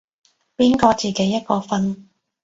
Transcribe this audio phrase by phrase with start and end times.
[0.57, 1.95] 邊個自己一個瞓